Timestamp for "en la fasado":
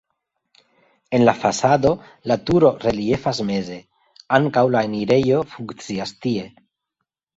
1.17-1.91